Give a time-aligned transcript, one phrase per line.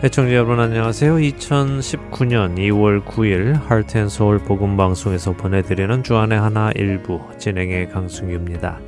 [0.00, 1.16] 애청자 여러분 안녕하세요.
[1.16, 8.78] 2019년 2월 9일 할텐서울 복음방송에서 보내드리는 주안의 하나 일부 진행의 강승규입니다.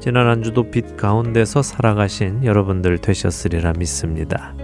[0.00, 4.56] 지난 한 주도 빛 가운데서 살아가신 여러분들 되셨으리라 믿습니다.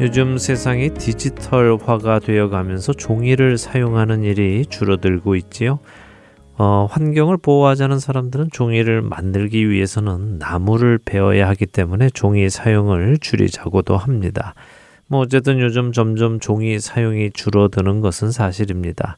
[0.00, 5.80] 요즘 세상이 디지털화가 되어가면서 종이를 사용하는 일이 줄어들고 있지요.
[6.62, 14.52] 어, 환경을 보호하자는 사람들은 종이를 만들기 위해서는 나무를 베어야 하기 때문에 종이 사용을 줄이자고도 합니다.
[15.06, 19.16] 뭐 어쨌든 요즘 점점 종이 사용이 줄어드는 것은 사실입니다.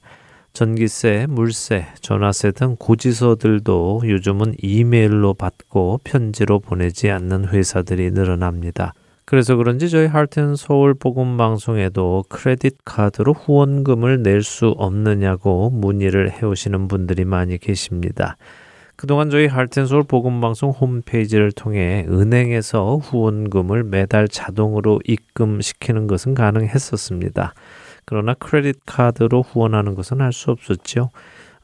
[0.52, 8.94] 전기세, 물세, 전화세 등 고지서들도 요즘은 이메일로 받고 편지로 보내지 않는 회사들이 늘어납니다.
[9.24, 16.44] 그래서 그런지 저희 할텐 서울 복음 방송에도 크레딧 카드로 후원금을 낼 수 없느냐고 문의를 해
[16.44, 18.36] 오시는 분들이 많이 계십니다.
[18.96, 27.54] 그동안 저희 할텐 서울 복음 방송 홈페이지를 통해 은행에서 후원금을 매달 자동으로 입금시키는 것은 가능했었습니다.
[28.04, 31.10] 그러나 크레딧 카드로 후원하는 것은 할 수 없었죠.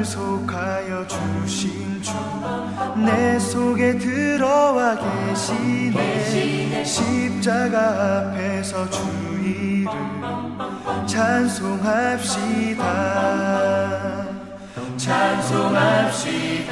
[0.05, 2.13] 속하여 주신 주
[2.97, 6.85] 내 속에 들어와 계시네.
[6.85, 9.91] 십자가 앞에서 주의를
[11.07, 12.81] 찬송합시다.
[14.97, 16.71] 찬송합시다.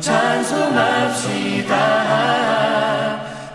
[0.00, 1.76] 찬송합시다.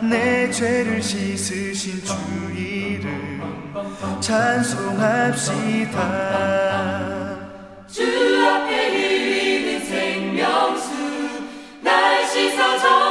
[0.02, 3.42] 내 죄를 씻으신 주의를
[4.22, 5.36] 찬송합시다.
[7.96, 10.92] 주 앞에 흘리는 생명수
[11.80, 13.05] 날 씻어줘.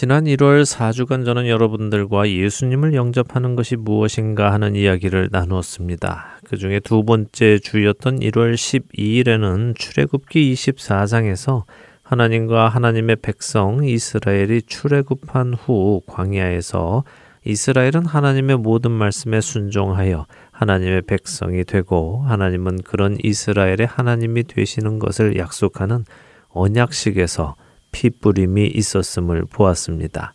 [0.00, 6.38] 지난 1월 4주간 저는 여러분들과 예수님을 영접하는 것이 무엇인가 하는 이야기를 나누었습니다.
[6.44, 11.64] 그 중에 두 번째 주였던 1월 12일에는 출애굽기 24장에서
[12.04, 17.02] 하나님과 하나님의 백성 이스라엘이 출애굽한 후 광야에서
[17.44, 26.04] 이스라엘은 하나님의 모든 말씀에 순종하여 하나님의 백성이 되고 하나님은 그런 이스라엘의 하나님이 되시는 것을 약속하는
[26.50, 27.56] 언약식에서
[27.98, 30.32] 피 뿌림이 있었음을 보았습니다.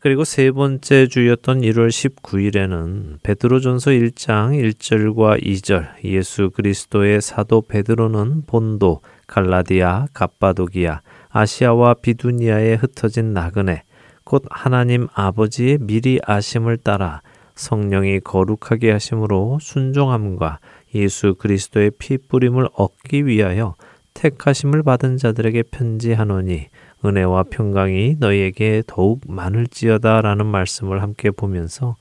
[0.00, 9.02] 그리고 세 번째 주였던 1월 19일에는 베드로전서 1장 1절과 2절 예수 그리스도의 사도 베드로는 본도,
[9.28, 13.84] 갈라디아, 갑바도기아, 아시아와 비두니아에 흩어진 나그네
[14.24, 17.22] 곧 하나님 아버지의 미리 아심을 따라
[17.54, 20.58] 성령이 거룩하게 하심으로 순종함과
[20.96, 23.76] 예수 그리스도의 피 뿌림을 얻기 위하여
[24.14, 26.66] 택하심을 받은 자들에게 편지하노니
[27.04, 31.96] 은혜와 평강이 너희에게 더욱 많을지어다라는 말씀을 함께 보면서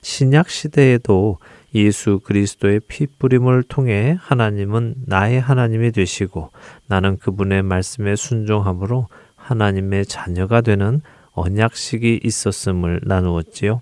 [0.00, 1.38] 신약 시대에도
[1.74, 6.50] 예수 그리스도의 피 뿌림을 통해 하나님은 나의 하나님이 되시고
[6.86, 11.02] 나는 그분의 말씀에 순종함으로 하나님의 자녀가 되는
[11.32, 13.80] 언약식이 있었음을 나누었지요.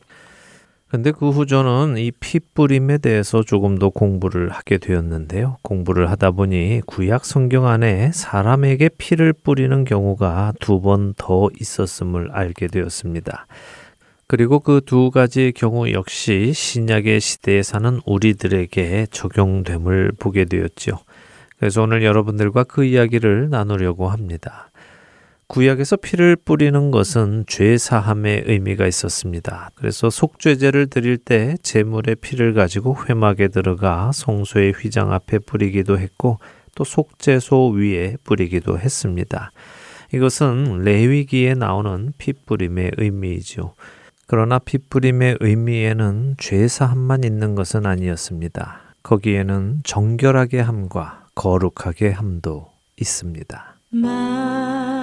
[0.97, 5.59] 근데 그 후 저는 이 피뿌림에 대해서 조금 더 공부를 하게 되었는데요.
[5.61, 12.69] 공부를 하다 보니 구약 성경 안에 사람에게 피를 뿌리는 경우가 두 번 더 있었음을 알게
[12.69, 13.47] 되었습니다.
[14.27, 20.95] 그리고 그 두 가지 경우 역시 신약의 시대에 사는 우리들에게 적용됨을 보게 되었지요.
[21.59, 24.71] 그래서 오늘 여러분들과 그 이야기를 나누려고 합니다.
[25.49, 29.71] 구약에서 피를 뿌리는 것은 죄 사함의 의미가 있었습니다.
[29.75, 36.39] 그래서 속죄제를 드릴 때 제물의 피를 가지고 회막에 들어가 성소의 휘장 앞에 뿌리기도 했고
[36.75, 39.53] 또 속죄소 위에 뿌리기도 했습니다.
[40.13, 43.75] 이것은 레위기에 나오는 피 뿌림의 의미이죠.
[44.27, 48.81] 그러나 피 뿌림의 의미에는 죄 사함만 있는 것은 아니었습니다.
[49.05, 53.77] 거기에는 정결하게 함과 거룩하게 함도 있습니다.
[53.91, 54.96] 만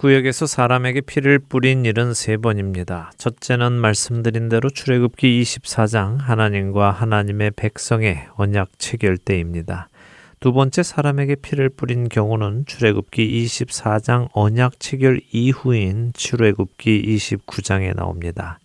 [0.00, 3.12] 구역에서 사람에게 피를 뿌린 일은 세 번입니다.
[3.18, 9.90] 첫째는 말씀드린 대로 출애굽기 24장 하나님과 하나님의 백성의 언약 체결 때입니다.
[10.40, 18.58] 두 번째 사람에게 피를 뿌린 경우는 출애굽기 24장 언약 체결 이후인 출애굽기 29장에 나옵니다.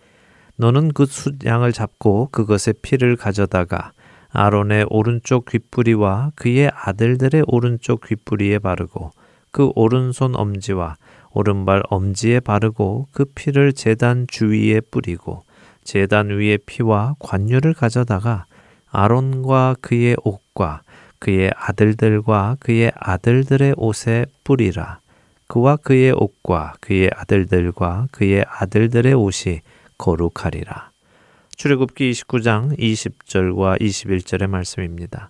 [0.55, 3.91] 너는 그 숫양을 잡고 그것의 피를 가져다가
[4.29, 9.11] 아론의 오른쪽 귓뿌리와 그의 아들들의 오른쪽 귓뿌리에 바르고
[9.51, 10.95] 그 오른손 엄지와
[11.35, 15.43] 오른발 엄지에 바르고 그 피를 제단 주위에 뿌리고
[15.83, 18.45] 제단 위에 피와 관유를 가져다가
[18.89, 20.81] 아론과 그의 옷과
[21.19, 24.99] 그의 아들들과 그의 아들들의 옷에 뿌리라.
[25.47, 29.61] 그와 그의 옷과 그의 아들들과 그의 아들들의 옷이
[29.97, 30.91] 거룩하리라.
[31.55, 35.29] 출애굽기 29장 20절과 21절의 말씀입니다.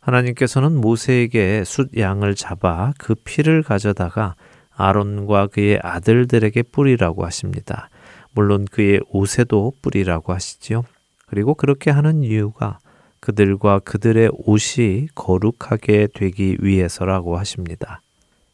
[0.00, 4.34] 하나님께서는 모세에게 숫 양을 잡아 그 피를 가져다가
[4.76, 7.88] 아론과 그의 아들들에게 뿌리라고 하십니다.
[8.32, 10.84] 물론 그의 옷에도 뿌리라고 하시지요.
[11.26, 12.78] 그리고 그렇게 하는 이유가
[13.20, 18.02] 그들과 그들의 옷이 거룩하게 되기 위해서라고 하십니다.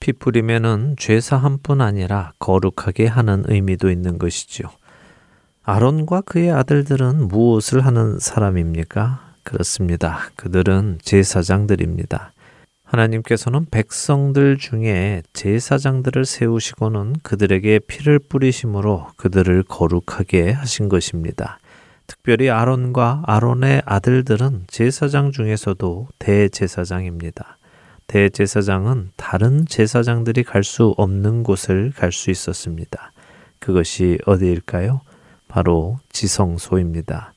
[0.01, 4.69] 피 뿌리면은 죄사함뿐 아니라 거룩하게 하는 의미도 있는 것이지요.
[5.65, 9.35] 아론과 그의 아들들은 무엇을 하는 사람입니까?
[9.45, 10.31] 그렇습니다.
[10.37, 12.33] 그들은 제사장들입니다.
[12.93, 21.59] 하나님께서는 백성들 중에 제사장들을 세우시고는 그들에게 피를 뿌리심으로 그들을 거룩하게 하신 것입니다.
[22.07, 27.57] 특별히 아론과 아론의 아들들은 제사장 중에서도 대제사장입니다.
[28.09, 33.13] 대제사장은 다른 제사장들이 갈 수 없는 곳을 갈 수 있었습니다.
[33.59, 35.01] 그것이 어디일까요?
[35.49, 37.33] 바로 지성소입니다.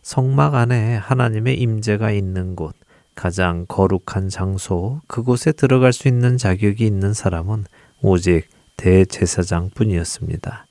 [0.00, 2.74] 성막 안에 하나님의 임재가 있는 곳,
[3.14, 7.64] 가장 거룩한 장소, 그곳에 들어갈 수 있는 자격이 있는 사람은
[8.02, 10.66] 오직 대제사장 뿐이었습니다.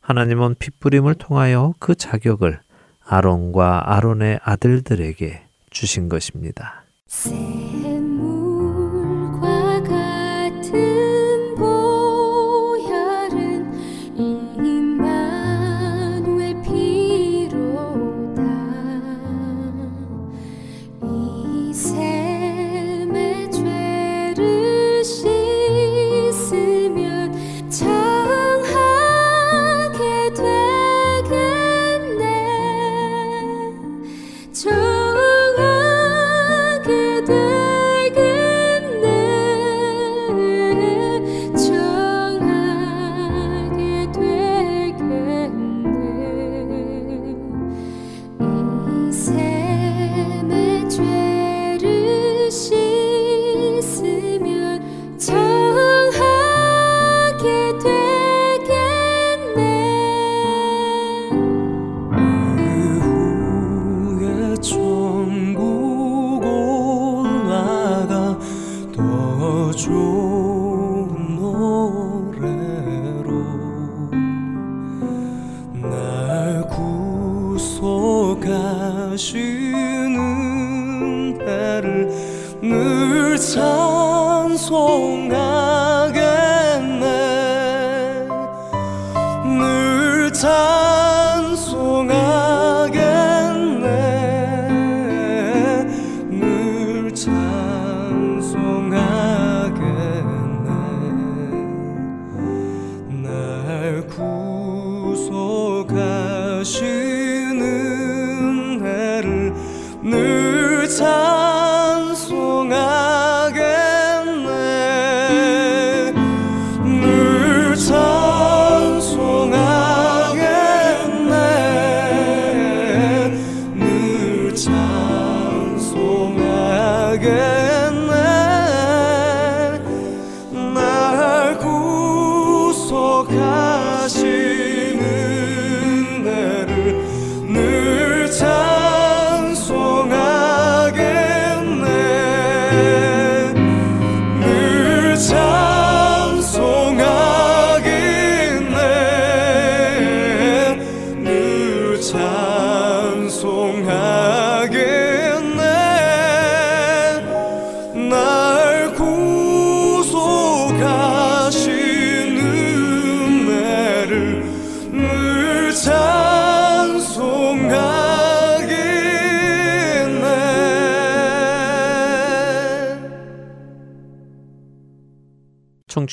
[0.00, 2.60] 하나님은 핏부림을 통하여 그 자격을
[3.04, 6.84] 아론과 아론의 아들들에게 주신 것입니다.
[7.06, 7.99] 샘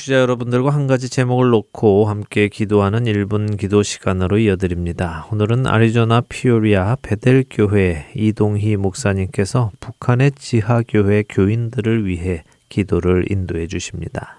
[0.08, 5.28] 청취자 여러분들과 한 가지 제목을 놓고 함께 기도하는 1분 기도 시간으로 이어드립니다.
[5.32, 14.38] 오늘은 아리조나 피오리아 베델 교회 이동희 목사님께서 북한의 지하 교회 교인들을 위해 기도를 인도해 주십니다.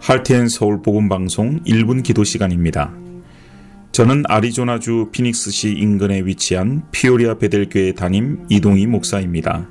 [0.00, 2.94] 할텐 서울 복음 방송 1분 기도 시간입니다.
[3.92, 9.68] 저는 아리조나주 피닉스시 인근에 위치한 피오리아 베델교회 담임 이동희 목사입니다.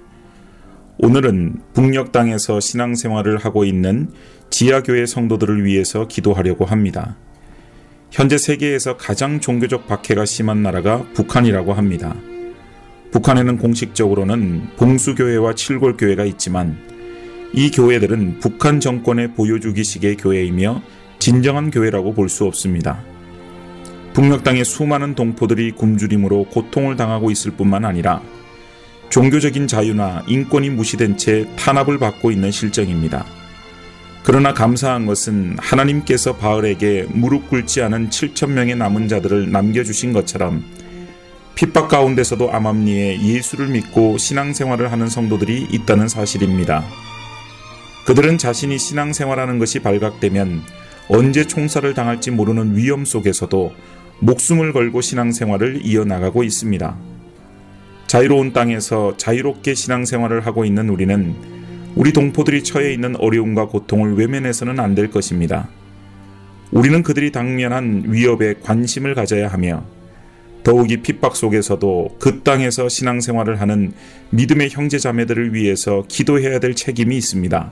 [1.01, 4.09] 오늘은 북녘 땅에서 신앙생활을 하고 있는
[4.49, 7.15] 지하교회 성도들을 위해서 기도하려고 합니다.
[8.11, 12.17] 현재 세계에서 가장 종교적 박해가 심한 나라가 북한이라고 합니다.
[13.11, 16.77] 북한에는 공식적으로는 봉수교회와 칠골교회가 있지만
[17.53, 20.81] 이 교회들은 북한 정권의 보여주기식의 교회이며
[21.17, 23.01] 진정한 교회라고 볼 수 없습니다.
[24.13, 28.21] 북녘 땅의 수많은 동포들이 굶주림으로 고통을 당하고 있을 뿐만 아니라
[29.09, 33.25] 종교적인 자유나 인권이 무시된 채 탄압을 받고 있는 실정입니다.
[34.23, 40.63] 그러나 감사한 것은 하나님께서 바울에게 무릎 꿇지 않은 7천 명의 남은 자들을 남겨주신 것처럼
[41.55, 46.85] 핍박 가운데서도 암암리에 예수를 믿고 신앙생활을 하는 성도들이 있다는 사실입니다.
[48.05, 50.61] 그들은 자신이 신앙생활하는 것이 발각되면
[51.09, 53.73] 언제 총살을 당할지 모르는 위험 속에서도
[54.19, 56.95] 목숨을 걸고 신앙생활을 이어나가고 있습니다.
[58.09, 61.35] 자유로운 땅에서 자유롭게 신앙생활을 하고 있는 우리는
[61.95, 65.69] 우리 동포들이 처해 있는 어려움과 고통을 외면해서는 안 될 것입니다.
[66.71, 69.85] 우리는 그들이 당면한 위협에 관심을 가져야 하며
[70.63, 73.91] 더욱이 핍박 속에서도 그 땅에서 신앙생활을 하는
[74.31, 77.71] 믿음의 형제 자매들을 위해서 기도해야 될 책임이 있습니다.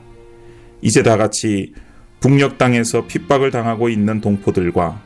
[0.83, 1.73] 이제 다 같이
[2.19, 5.01] 북녘 땅에서 핍박을 당하고 있는 동포들과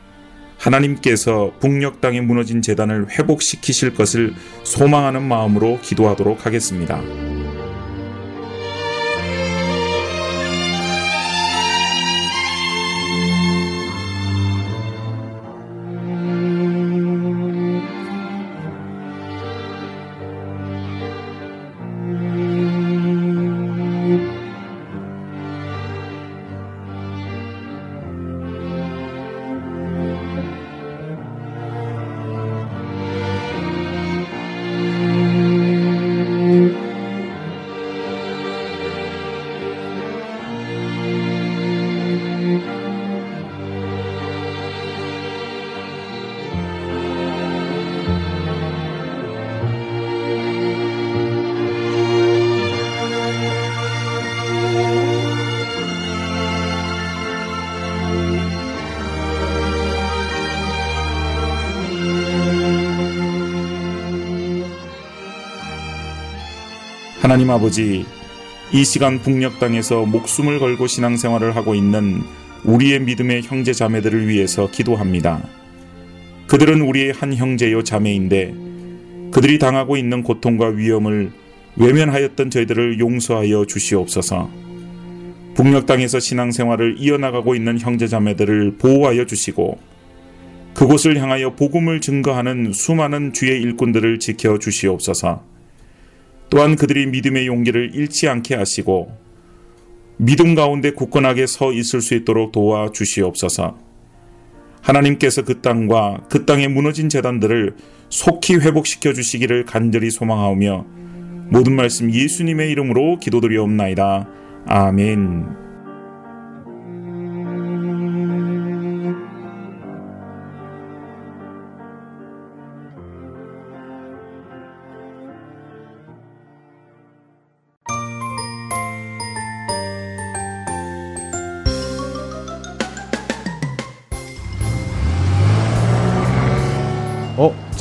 [0.62, 7.02] 하나님께서 북녘 땅에 무너진 재단을 회복시키실 것을 소망하는 마음으로 기도하도록 하겠습니다.
[67.32, 68.04] 하나님 아버지,
[68.74, 72.20] 이 시간 북녘 땅에서 목숨을 걸고 신앙생활을 하고 있는
[72.62, 75.42] 우리의 믿음의 형제 자매들을 위해서 기도합니다.
[76.46, 78.52] 그들은 우리의 한 형제요 자매인데
[79.30, 81.32] 그들이 당하고 있는 고통과 위험을
[81.76, 84.50] 외면하였던 저희들을 용서하여 주시옵소서.
[85.54, 89.78] 북녘 땅에서 신앙생활을 이어나가고 있는 형제 자매들을 보호하여 주시고
[90.74, 95.51] 그곳을 향하여 복음을 증거하는 수많은 주의 일꾼들을 지켜 주시옵소서.
[96.52, 99.16] 또한 그들이 믿음의 용기를 잃지 않게 하시고
[100.18, 103.78] 믿음 가운데 굳건하게 서 있을 수 있도록 도와 주시옵소서.
[104.82, 107.74] 하나님께서 그 땅과 그 땅에 무너진 재단들을
[108.10, 110.84] 속히 회복시켜 주시기를 간절히 소망하오며
[111.48, 114.28] 모든 말씀 예수님의 이름으로 기도드리옵나이다.
[114.66, 115.61] 아멘.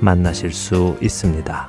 [0.00, 1.68] 만나실 수 있습니다.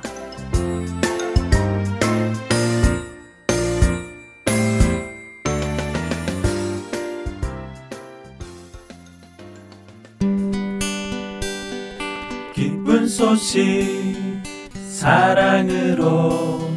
[12.54, 13.62] 기쁜 소식
[14.88, 16.70] 사랑으로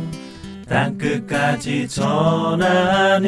[0.68, 3.26] 땅끝까지 전하는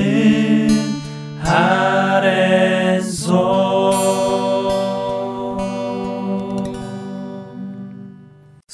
[1.44, 3.28] 아랜소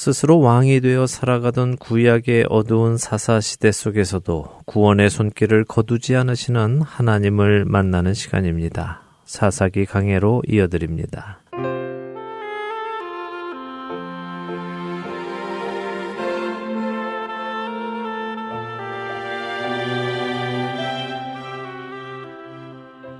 [0.04, 8.13] 스스로 왕이 되어 살아가던 구약의 어두운 사사 시대 속에서도 구원의 손길을 거두지 않으시는 하나님을 만나는
[8.13, 9.04] 시간입니다.
[9.24, 11.39] 사사기 강해로 이어드립니다.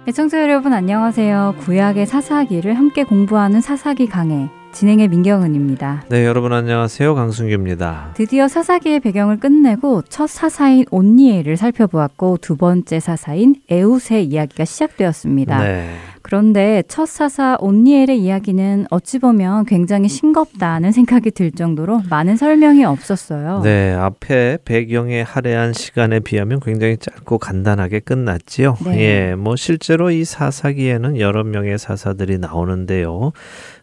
[0.06, 1.56] 애청자 여러분 안녕하세요.
[1.60, 6.06] 구약의 사사기를 함께 공부하는 사사기 강해 진행의 민경은입니다.
[6.10, 7.14] 네, 여러분 안녕하세요.
[7.16, 8.12] 강순규입니다.
[8.16, 15.64] 드디어 사사기의 배경을 끝내고 첫 사사인 온니엘을 살펴보았고 두 번째 사사인 에웃의 이야기가 시작되었습니다.
[15.64, 15.96] 네.
[16.24, 23.62] 그런데 첫 사사 온니엘의 이야기는 어찌 보면 굉장히 싱겁다는 생각이 들 정도로 많은 설명이 없었어요.
[23.62, 28.78] 네, 앞에 배경의 할애한 시간에 비하면 굉장히 짧고 간단하게 끝났지요.
[28.86, 29.00] 네.
[29.00, 33.34] 예, 뭐 실제로 이 사사기에는 여러 명의 사사들이 나오는데요.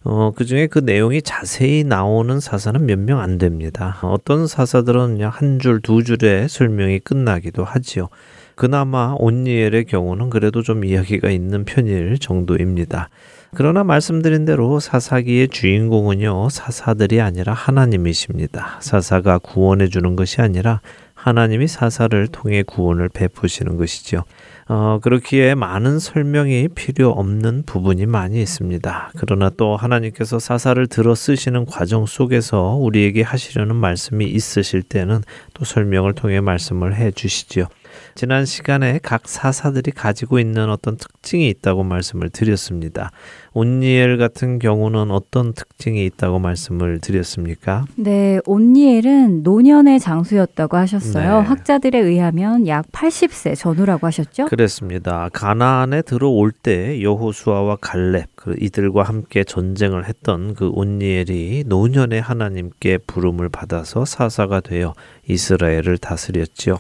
[0.03, 3.99] 어, 그 중에 그 내용이 자세히 나오는 사사는 몇 명 안 됩니다.
[4.03, 8.09] 어떤 사사들은 한 줄, 두 줄의 설명이 끝나기도 하지요.
[8.55, 13.09] 그나마 온니엘의 경우는 그래도 좀 이야기가 있는 편일 정도입니다.
[13.55, 18.79] 그러나 말씀드린 대로 사사기의 주인공은요, 사사들이 아니라 하나님이십니다.
[18.81, 20.81] 사사가 구원해 주는 것이 아니라
[21.15, 24.25] 하나님이 사사를 통해 구원을 베푸시는 것이죠.
[24.73, 29.11] 어, 그렇기에 많은 설명이 필요 없는 부분이 많이 있습니다.
[29.17, 35.23] 그러나 또 하나님께서 사사를 들어 쓰시는 과정 속에서 우리에게 하시려는 말씀이 있으실 때는
[35.55, 37.67] 또 설명을 통해 말씀을 해 주시지요.
[38.15, 43.11] 지난 시간에 각 사사들이 가지고 있는 어떤 특징이 있다고 말씀을 드렸습니다.
[43.53, 47.85] 온니엘 같은 경우는 어떤 특징이 있다고 말씀을 드렸습니까?
[47.97, 51.41] 네, 온니엘은 노년의 장수였다고 하셨어요.
[51.41, 51.47] 네.
[51.49, 54.47] 학자들에 의하면 약 80세 전후라고 하셨죠?
[54.47, 55.29] 그랬습니다.
[55.33, 63.49] 가나안에 들어올 때 여호수아와 갈렙 그 이들과 함께 전쟁을 했던 그 온니엘이 노년의 하나님께 부름을
[63.49, 64.95] 받아서 사사가 되어
[65.27, 66.79] 이스라엘을 다스렸지요.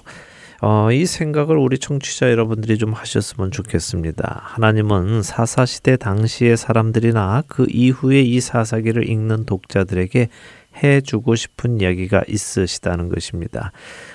[0.62, 4.42] 어, 이 생각을 우리 청취자 여러분들이 좀 하셨으면 좋겠습니다.
[4.42, 10.28] 하나님은 사사시대 당시의 사람들이나 그 이후에 이 사사기를 읽는 독자들에게
[10.82, 13.72] 해주고 싶은 이야기가 있으시다는 것입니다.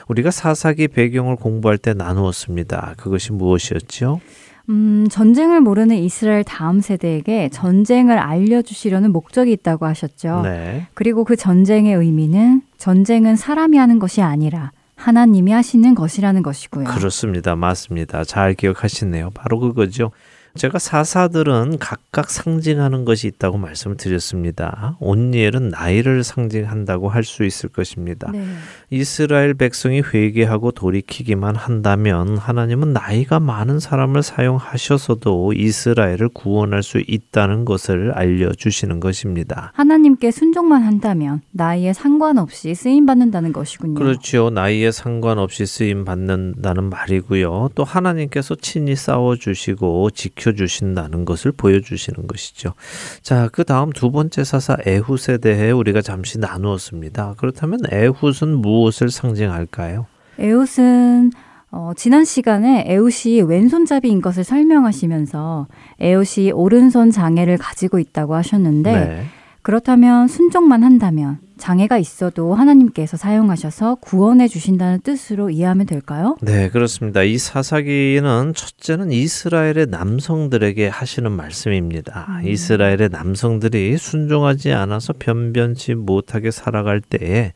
[0.08, 2.94] 우리가 사사기 배경을 공부할 때 나누었습니다.
[2.98, 4.22] 그것이 무엇이었죠?
[4.70, 10.42] 음, 전쟁을 모르는 이스라엘 다음 세대에게 전쟁을 알려주시려는 목적이 있다고 하셨죠.
[10.44, 10.88] 네.
[10.94, 16.86] 그리고 그 전쟁의 의미는 전쟁은 사람이 하는 것이 아니라 하나님이 하시는 것이라는 것이고요.
[16.86, 17.56] 그렇습니다.
[17.56, 18.24] 맞습니다.
[18.24, 19.32] 잘 기억하시네요.
[19.32, 20.12] 바로 그거죠.
[20.56, 24.96] 제가 사사들은 각각 상징하는 것이 있다고 말씀을 드렸습니다.
[25.00, 28.32] 온니엘은 나이를 상징한다고 할 수 있을 것입니다.
[28.32, 28.46] 네.
[28.90, 38.12] 이스라엘 백성이 회개하고 돌이키기만 한다면 하나님은 나이가 많은 사람을 사용하셔서도 이스라엘을 구원할 수 있다는 것을
[38.12, 39.72] 알려주시는 것입니다.
[39.74, 43.96] 하나님께 순종만 한다면 나이에 상관없이 쓰임 받는다는 것이군요.
[43.96, 44.52] 그렇죠.
[44.52, 47.72] 나이에 상관없이 쓰임 받는다는 말이고요.
[47.74, 52.74] 또 하나님께서 친히 싸워 주시고 지켜 주신다는 것을 보여주시는 것이죠.
[53.22, 57.36] 자, 그 다음 두 번째 사사 에훗에 대해 우리가 잠시 나누었습니다.
[57.38, 60.06] 그렇다면 에훗은 무엇을 상징할까요?
[60.40, 61.32] 에웃은
[61.72, 65.68] 어, 지난 시간에 에웃이 왼손잡이인 것을 설명하시면서
[66.00, 69.26] 에웃이 오른손 장애를 가지고 있다고 하셨는데 네.
[69.66, 76.38] 그렇다면 순종만 한다면 장애가 있어도 하나님께서 사용하셔서 구원해 주신다는 뜻으로 이해하면 될까요?
[76.44, 77.24] 네, 그렇습니다.
[77.24, 82.42] 이 사사기는 첫째는 이스라엘의 남성들에게 하시는 말씀입니다.
[82.46, 87.54] 이스라엘의 남성들이 순종하지 않아서 변변치 못하게 살아갈 때에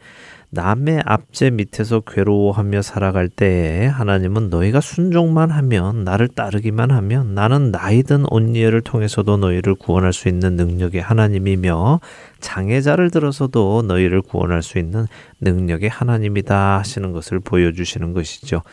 [0.51, 8.25] 남의 압제 밑에서 괴로워하며 살아갈 때에 하나님은 너희가 순종만 하면 나를 따르기만 하면 나는 나이든
[8.31, 11.99] 온니엘을 통해서도 너희를 구원할 수 있는 능력의 하나님이며
[12.39, 15.05] 장애자를 들어서도 너희를 구원할 수 있는
[15.39, 18.63] 능력의 하나님이다 하시는 것을 보여주시는 것이죠.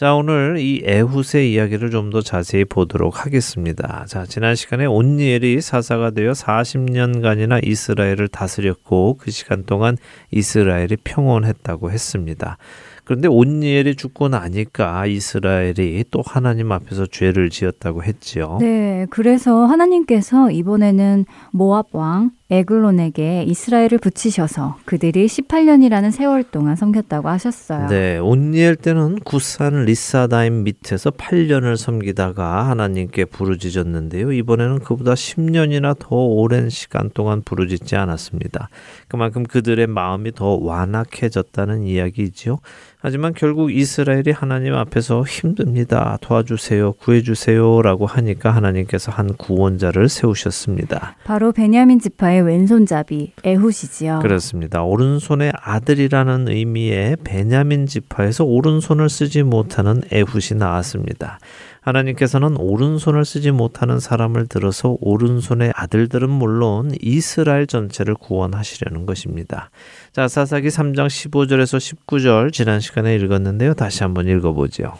[0.00, 4.06] 자, 오늘 이 에훗의 이야기를 좀 더 자세히 보도록 하겠습니다.
[4.08, 9.98] 자, 지난 시간에 온니엘이 사사가 되어 40년간이나 이스라엘을 다스렸고 그 시간 동안
[10.30, 12.56] 이스라엘이 평온했다고 했습니다.
[13.04, 18.56] 그런데 온니엘이 죽고 나니까 이스라엘이 또 하나님 앞에서 죄를 지었다고 했지요.
[18.58, 27.86] 네, 그래서 하나님께서 이번에는 모압 왕 에글론에게 이스라엘을 붙이셔서 그들이 18년이라는 세월 동안 섬겼다고 하셨어요.
[27.86, 34.32] 네, 온니엘 때는 구산 리사다임 밑에서 8년을 섬기다가 하나님께 부르짖었는데요.
[34.32, 38.68] 이번에는 그보다 10년이나 더 오랜 시간 동안 부르짖지 않았습니다.
[39.06, 42.58] 그만큼 그들의 마음이 더 완악해졌다는 이야기지요.
[43.02, 46.18] 하지만 결국 이스라엘이 하나님 앞에서 힘듭니다.
[46.20, 46.92] 도와주세요.
[46.94, 51.16] 구해주세요라고 하니까 하나님께서 한 구원자를 세우셨습니다.
[51.24, 54.20] 바로 베냐민 지파의 왼손잡이 에훗이지요.
[54.20, 54.82] 그렇습니다.
[54.82, 61.38] 오른손의 아들이라는 의미의 베냐민 지파에서 오른손을 쓰지 못하는 에훗이 나왔습니다.
[61.80, 69.70] 하나님께서는 오른손을 쓰지 못하는 사람을 들어서 오른손의 아들들은 물론 이스라엘 전체를 구원하시려는 것입니다.
[70.12, 73.74] 자, 사사기 3장 15절에서 19절 지난 시간에 읽었는데요.
[73.74, 74.92] 다시 한번 읽어보죠.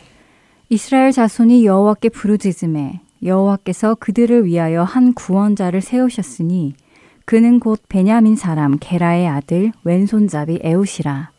[0.70, 6.74] 이스라엘 자손이 여호와께 부르짖음에 여호와께서 그들을 위하여 한 구원자를 세우셨으니
[7.30, 11.30] 그는 곧 베냐민 사람 게라의 아들 왼손잡이 에웃이라.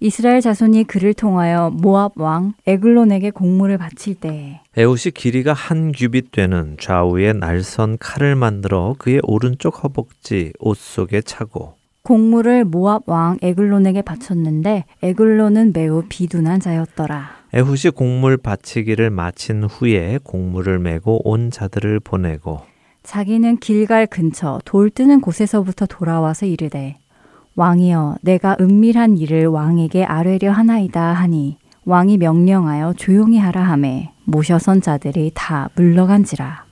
[0.00, 6.78] 이스라엘 자손이 그를 통하여 모압 왕 에글론에게 공물을 바칠 때에 에웃이 길이가 한 규빗 되는
[6.80, 14.84] 좌우에 날선 칼을 만들어 그의 오른쪽 허벅지 옷 속에 차고 공물을 모압 왕 에글론에게 바쳤는데
[15.02, 17.28] 에글론은 매우 비둔한 자였더라.
[17.52, 22.62] 에훗이 공물 바치기를 마친 후에 공물을 메고 온 자들을 보내고
[23.06, 26.98] 자기는 길갈 근처 돌 뜨는 곳에서부터 돌아와서 이르되
[27.54, 35.30] 왕이여 내가 은밀한 일을 왕에게 아뢰려 하나이다 하니 왕이 명령하여 조용히 하라 하매 모셔선 자들이
[35.34, 36.65] 다 물러간지라.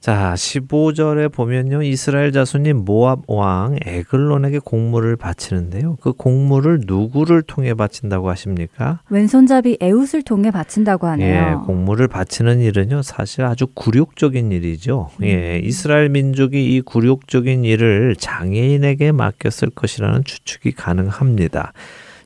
[0.00, 1.82] 자, 15절에 보면요.
[1.82, 5.96] 이스라엘 자손이 모압 왕 에글론에게 공물을 바치는데요.
[6.00, 9.00] 그 공물을 누구를 통해 바친다고 하십니까?
[9.10, 11.64] 왼손잡이 에웃을 통해 바친다고 예, 하네요.
[11.66, 13.02] 공물을 바치는 일은요.
[13.02, 15.10] 사실 아주 굴욕적인 일이죠.
[15.24, 21.72] 예, 이스라엘 민족이 이 굴욕적인 일을 장애인에게 맡겼을 것이라는 추측이 가능합니다.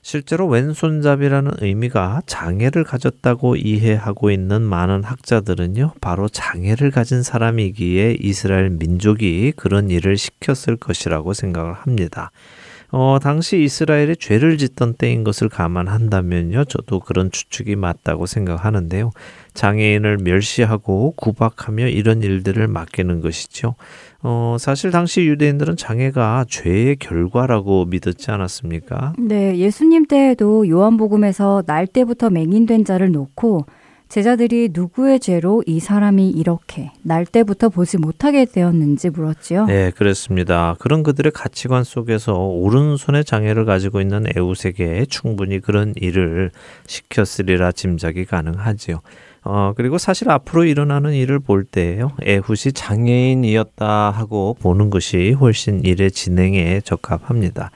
[0.04, 9.52] 실제로 왼손잡이라는 의미가 장애를 가졌다고 이해하고 있는 많은 학자들은요, 바로 장애를 가진 사람이기에 이스라엘 민족이
[9.56, 12.32] 그런 일을 시켰을 것이라고 생각을 합니다.
[12.94, 19.12] 어, 당시 이스라엘이 죄를 짓던 때인 것을 감안한다면요, 저도 그런 추측이 맞다고 생각하는데요.
[19.55, 23.76] 장애인을 멸시하고 구박하며 이런 일들을 맡기는 것이죠.
[24.22, 29.14] 어, 사실 당시 유대인들은 장애가 죄의 결과라고 믿었지 않았습니까?
[29.18, 33.64] 네, 예수님 때에도 요한복음에서 날 때부터 맹인된 자를 놓고
[34.12, 39.64] 제자들이 누구의 죄로 이 사람이 이렇게 날 때부터 보지 못하게 되었는지 물었지요.
[39.64, 40.77] 네, 그렇습니다.
[40.81, 46.51] 그런 그들의 가치관 속에서 오른손의 장애를 가지고 있는 에웃에게 충분히 그런 일을
[46.87, 49.01] 시켰으리라 짐작이 가능하지요.
[49.44, 56.11] 어, 그리고 사실 앞으로 일어나는 일을 볼 때요, 에훗이 장애인이었다 하고 보는 것이 훨씬 일의
[56.11, 57.70] 진행에 적합합니다.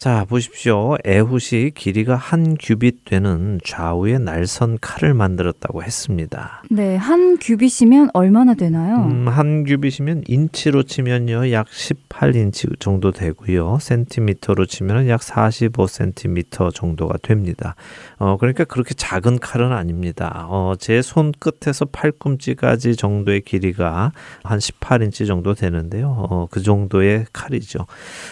[0.00, 0.96] 자, 보십시오.
[1.04, 6.62] 에훗이 길이가 한 규빗 되는 좌우에 날선 칼을 만들었다고 했습니다.
[6.70, 8.96] 네, 한 규빗이면 얼마나 되나요?
[8.96, 13.76] 음, 한 규빗이면 인치로 치면요, 약 18인치 정도 되고요.
[13.78, 17.74] 센티미터로 치면 약 45cm 정도가 됩니다.
[18.16, 20.46] 어, 그러니까 그렇게 작은 칼은 아닙니다.
[20.48, 24.12] 어, 제 손끝에서 팔꿈치까지 정도의 길이가
[24.44, 26.26] 한 18인치 정도 되는데요.
[26.30, 27.84] 어, 그 정도의 칼이죠.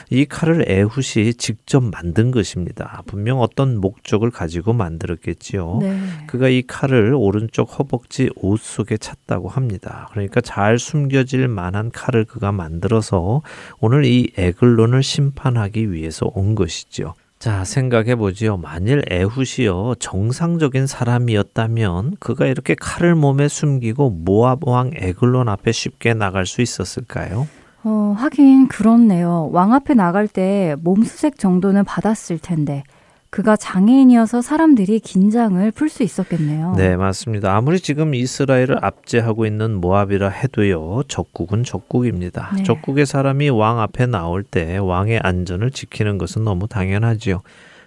[0.09, 3.03] 이 칼을 에훗이 직접 만든 것입니다.
[3.07, 5.79] 분명 어떤 목적을 가지고 만들었겠지요.
[5.81, 6.01] 네.
[6.27, 10.09] 그가 이 칼을 오른쪽 허벅지 옷 속에 찼다고 합니다.
[10.13, 13.43] 그러니까 잘 숨겨질 만한 칼을 그가 만들어서
[13.81, 17.15] 오늘 이 에글론을 심판하기 위해서 온 것이죠.
[17.39, 18.57] 자, 생각해 보지요.
[18.57, 26.47] 만일 에훗이요, 정상적인 사람이었다면 그가 이렇게 칼을 몸에 숨기고 모압 왕 에글론 앞에 쉽게 나갈
[26.47, 27.47] 수 있었을까요?
[27.85, 29.51] 어, 하긴 그렇네요.
[29.53, 32.83] 왕 앞에 나갈 때 몸수색 정도는 받았을 텐데
[33.31, 36.75] 그가 장애인이어서 사람들이 긴장을 풀 수 있었겠네요.
[36.77, 37.55] 네, 맞습니다.
[37.55, 42.53] 아무리 지금 이스라엘을 압제하고 있는 모압이라 해도요, 적국은 적국입니다.
[42.57, 42.63] 네.
[42.63, 47.43] 적국의 사람이 왕 앞에 나올 때 왕의 안전을 지키는 것은 너무 당연하지요.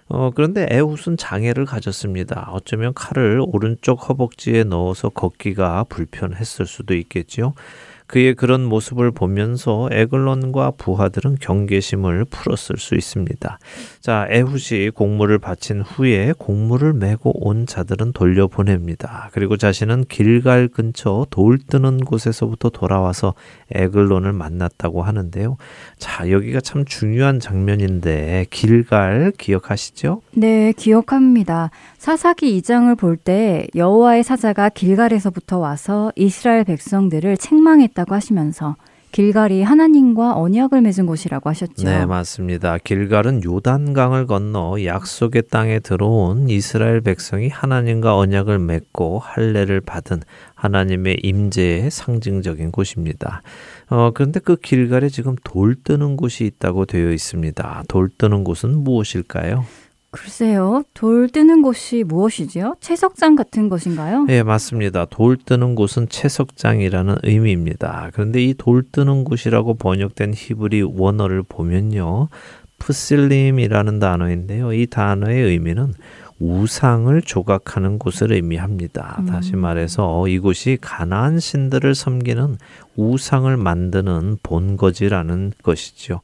[0.08, 2.50] 어, 그런데 에훗은 장애를 가졌습니다.
[2.52, 7.54] 어쩌면 칼을 오른쪽 허벅지에 넣어서 걷기가 불편했을 수도 있겠지요.
[8.12, 13.58] 그의 그런 모습을 보면서 에글론과 부하들은 경계심을 풀었을 수 있습니다.
[14.02, 19.30] 자, 에훗이 공물을 바친 후에 공물을 메고 온 자들은 돌려보냅니다.
[19.32, 23.32] 그리고 자신은 길갈 근처 돌 뜨는 곳에서부터 돌아와서
[23.70, 25.56] 에글론을 만났다고 하는데요.
[25.96, 30.20] 자, 여기가 참 중요한 장면인데 길갈 기억하시죠?
[30.34, 31.70] 네, 기억합니다.
[31.96, 38.76] 사사기 2장을 볼 때 여호와의 사자가 길갈에서부터 와서 이스라엘 백성들을 책망했다 고 하시면서
[39.12, 41.84] 길갈이 하나님과 언약을 맺은 곳이라고 하셨죠.
[41.84, 42.78] 네, 맞습니다.
[42.78, 50.22] 길갈은 요단강을 건너 약속의 땅에 들어온 이스라엘 백성이 하나님과 언약을 맺고 할례를 받은
[50.54, 53.42] 하나님의 임재의 상징적인 곳입니다.
[53.90, 57.84] 어, 그런데 그 길갈에 지금 돌 뜨는 곳이 있다고 되어 있습니다.
[57.88, 59.66] 돌 뜨는 곳은 무엇일까요?
[60.14, 62.76] 글쎄요, 돌 뜨는 곳이 무엇이지요?
[62.80, 64.26] 채석장 같은 것인가요?
[64.28, 65.06] 예, 맞습니다.
[65.06, 68.10] 돌 뜨는 곳은 채석장이라는 의미입니다.
[68.12, 72.28] 그런데 이 돌 뜨는 곳이라고 번역된 히브리 원어를 보면요.
[72.78, 74.74] 페실림이라는 단어인데요.
[74.74, 75.94] 이 단어의 의미는
[76.40, 79.16] 우상을 조각하는 곳을 의미합니다.
[79.20, 79.26] 음.
[79.26, 82.58] 다시 말해서 이곳이 가나안 신들을 섬기는
[82.96, 86.20] 우상을 만드는 본거지라는 것이죠.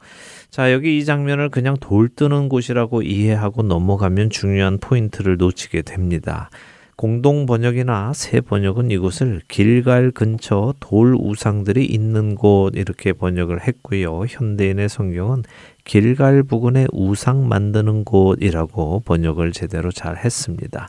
[0.51, 6.49] 자, 여기 이 장면을 그냥 돌 뜨는 곳이라고 이해하고 넘어가면 중요한 포인트를 놓치게 됩니다.
[6.97, 14.25] 공동 번역이나 새 번역은 이곳을 길갈 근처 돌 우상들이 있는 곳 이렇게 번역을 했고요.
[14.27, 15.45] 현대인의 성경은
[15.85, 20.89] 길갈 부근에 우상 만드는 곳이라고 번역을 제대로 잘 했습니다.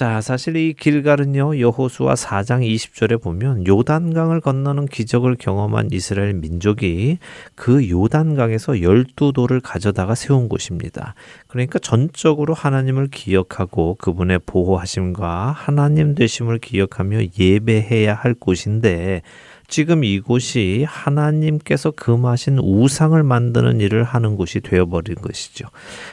[0.00, 7.18] 자, 사실 이 길갈은요, 여호수아 4장 20절에 보면 요단강을 건너는 기적을 경험한 이스라엘 민족이
[7.54, 11.12] 그 요단강에서 열두 돌을 가져다가 세운 곳입니다.
[11.48, 19.20] 그러니까 전적으로 하나님을 기억하고 그분의 보호하심과 하나님 되심을 기억하며 예배해야 할 곳인데
[19.70, 25.68] 지금 이곳이 하나님께서 금하신 우상을 만드는 일을 하는 곳이 되어버린 것이죠.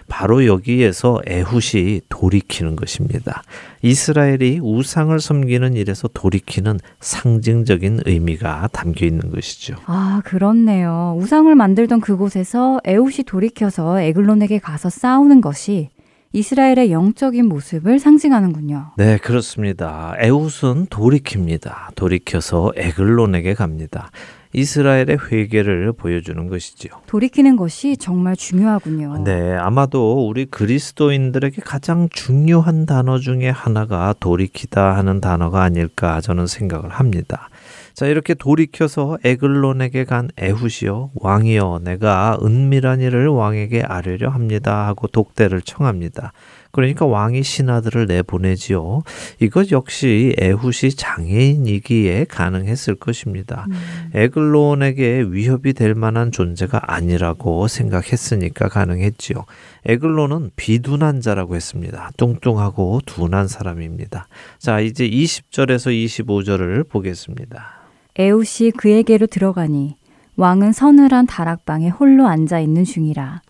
[0.08, 3.41] 바로 여기에서 에훗이 돌이키는 것입니다.
[3.82, 9.76] 이스라엘이 우상을 섬기는 일에서 돌이키는 상징적인 의미가 담겨 있는 것이죠.
[9.88, 11.17] 아, 그렇네요.
[11.20, 15.89] 우상을 만들던 그곳에서 에훗이 돌이켜서 에글론에게 가서 싸우는 것이
[16.38, 18.91] 이스라엘의 영적인 모습을 상징하는군요.
[18.97, 20.13] 네, 그렇습니다.
[20.19, 21.95] 에훗은 돌이킵니다.
[21.95, 24.12] 돌이켜서 에글론에게 갑니다.
[24.54, 26.91] 이스라엘의 회개를 보여주는 것이지요.
[27.08, 29.23] 돌이키는 것이 정말 중요하군요.
[29.23, 36.89] 네, 아마도 우리 그리스도인들에게 가장 중요한 단어 중에 하나가 돌이키다 하는 단어가 아닐까 저는 생각을
[36.91, 37.50] 합니다.
[37.98, 41.14] 자, 이렇게 돌이켜서 에글론에게 간 에훗이요.
[41.16, 44.86] 왕이여, 내가 은밀한 일을 왕에게 아뢰려 합니다.
[44.86, 46.32] 하고 독대를 청합니다.
[46.70, 49.02] 그러니까 왕이 신하들을 내보내지요.
[49.40, 53.66] 이것 역시 에훗이 장애인이기에 가능했을 것입니다.
[53.68, 54.12] 음.
[54.14, 59.44] 에글론에게 위협이 될 만한 존재가 아니라고 생각했으니까 가능했지요.
[59.88, 62.12] 에글론은 비둔한 자라고 했습니다.
[62.16, 64.28] 뚱뚱하고 둔한 사람입니다.
[64.60, 67.77] 자, 이제 20절에서 25절을 보겠습니다.
[68.19, 69.95] 에훗이 그에게로 들어가니
[70.38, 73.41] 왕은 서늘한 다락방에 홀로 앉아 있는 중이라.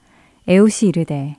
[0.47, 1.37] 에훗이 이르되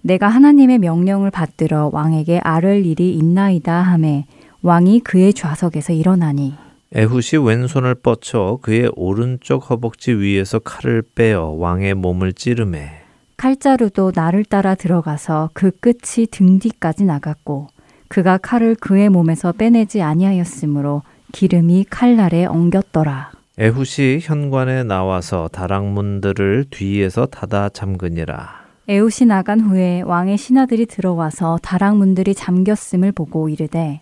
[0.00, 4.24] 내가 하나님의 명령을 받들어 왕에게 아뢰 일이 있나이다 하매
[4.62, 6.54] 왕이 그의 좌석에서 일어나니
[6.94, 12.92] 에훗이 왼손을 뻗쳐 그의 오른쪽 허벅지 위에서 칼을 빼어 왕의 몸을 찌르매
[13.36, 17.68] 칼자루도 나를 따라 들어가서 그 끝이 등 뒤까지 나갔고
[18.08, 23.32] 그가 칼을 그의 몸에서 빼내지 아니하였으므로 기름이 칼날에 엉겼더라.
[23.58, 28.60] 에훗이 현관에 나와서 다락문들을 뒤에서 닫아 잠그니라.
[28.88, 34.00] 에훗이 나간 후에 왕의 신하들이 들어와서 다락문들이 잠겼음을 보고 이르되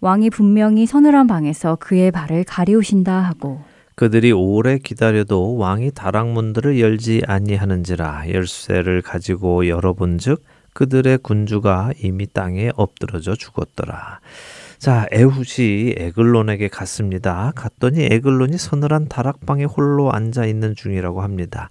[0.00, 3.60] 왕이 분명히 서늘한 방에서 그의 발을 가리우신다 하고
[3.94, 13.34] 그들이 오래 기다려도 왕이 다락문들을 열지 아니하는지라 열쇠를 가지고 열어본즉 그들의 군주가 이미 땅에 엎드러져
[13.34, 14.20] 죽었더라.
[14.78, 17.52] 자, 에훗이 에글론에게 갔습니다.
[17.56, 21.68] 갔더니 에글론이 서늘한 다락방에 홀로 앉아 있는 중이라고 합니다.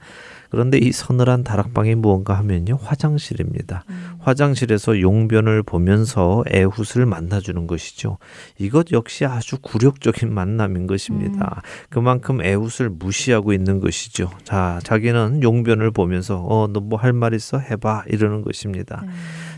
[0.50, 3.84] 그런데 이 서늘한 다락방이 무언가 하면요 화장실입니다.
[4.20, 8.18] 화장실에서 용변을 보면서 에훗을 만나주는 것이죠.
[8.58, 11.62] 이것 역시 아주 굴욕적인 만남인 것입니다.
[11.90, 14.32] 그만큼 에훗을 무시하고 있는 것이죠.
[14.44, 19.04] 자, 자기는 용변을 보면서 어 너 뭐 할 말 있어 해봐 이러는 것입니다.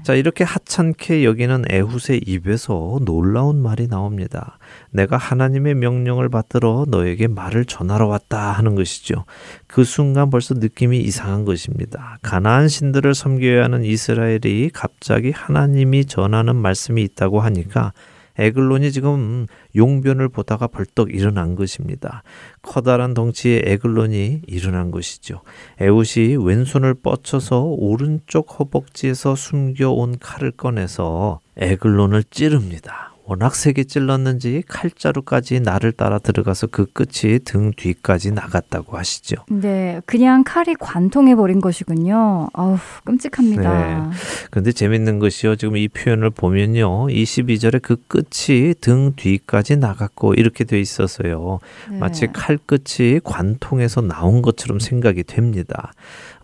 [0.03, 4.57] 자, 이렇게 하찮게 여기는 에훗의 입에서 놀라운 말이 나옵니다.
[4.91, 9.25] 내가 하나님의 명령을 받들어 너에게 말을 전하러 왔다 하는 것이죠.
[9.67, 12.17] 그 순간 벌써 느낌이 이상한 것입니다.
[12.21, 17.93] 가나안 신들을 섬겨야 하는 이스라엘이 갑자기 하나님이 전하는 말씀이 있다고 하니까
[18.39, 22.23] 에글론이 지금 용변을 보다가 벌떡 일어난 것입니다.
[22.61, 25.41] 커다란 덩치의 에글론이 일어난 것이죠.
[25.79, 33.08] 에웃이 왼손을 뻗쳐서 오른쪽 허벅지에서 숨겨온 칼을 꺼내서 에글론을 찌릅니다.
[33.29, 39.35] 워낙 세게 찔렀는지 칼자루까지 나를 따라 들어가서 그 끝이 등 뒤까지 나갔다고 하시죠.
[39.49, 42.47] 네, 그냥 칼이 관통해 버린 것이군요.
[42.53, 44.09] 아우, 끔찍합니다.
[44.09, 44.17] 네.
[44.49, 45.57] 근데 재밌는 것이요.
[45.57, 47.05] 지금 이 표현을 보면요.
[47.05, 51.59] 22절에 그 끝이 등 뒤까지 나갔고 이렇게 돼 있어서요.
[51.91, 51.97] 네.
[51.99, 55.91] 마치 칼 끝이 관통해서 나온 것처럼 생각이 됩니다.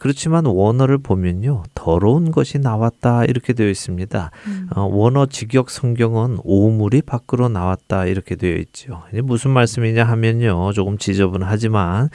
[0.06, 1.64] 그렇지만 원어를 보면요.
[1.74, 4.30] 더러운 것이 나왔다 이렇게 되어 있습니다.
[4.46, 4.70] 음.
[4.76, 9.02] 어, 원어 직역 성경은 오물이 밖으로 나왔다 이렇게 되어 있죠.
[9.12, 10.74] 이게 무슨 말씀이냐 하면요.
[10.74, 12.10] 조금 지저분하지만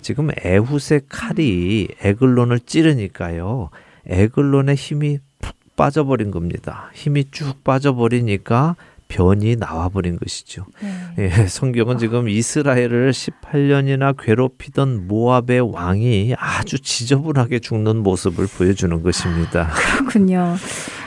[0.00, 3.68] 지금 에훗의 칼이 에글론을 찌르니까요.
[4.06, 6.88] 에글론의 힘이 푹 빠져버린 겁니다.
[6.94, 8.74] 힘이 쭉 빠져버리니까
[9.08, 10.66] 변이 나와버린 것이죠.
[10.82, 11.24] 네.
[11.24, 19.68] 예, 성경은 지금 이스라엘을 18년이나 괴롭히던 모압의 왕이 아주 지저분하게 죽는 모습을 보여주는 것입니다.
[19.68, 20.56] 그렇군요.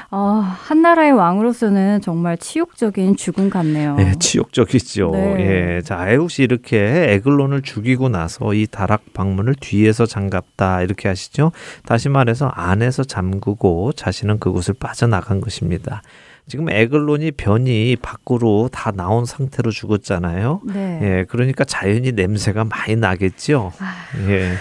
[0.09, 3.97] 어, 한 나라의 왕으로서는 정말 치욕적인 죽음 같네요.
[3.99, 5.11] 예, 치욕적이죠.
[5.11, 5.35] 네.
[5.39, 11.51] 예, 자, 에웃이 이렇게 에글론을 죽이고 나서 이 다락 방문을 뒤에서 잠갔다 이렇게 하시죠.
[11.85, 16.01] 다시 말해서 안에서 잠그고 자신은 그곳을 빠져나간 것입니다.
[16.47, 20.61] 지금 에글론이 변이 밖으로 다 나온 상태로 죽었잖아요.
[20.63, 20.99] 네.
[21.01, 23.73] 예, 그러니까 자연히 냄새가 많이 나겠죠.
[23.79, 24.29] 아.
[24.29, 24.53] 예.